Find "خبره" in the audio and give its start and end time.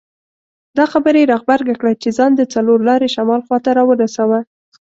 0.91-1.17